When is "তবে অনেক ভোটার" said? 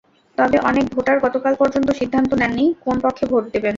0.37-1.17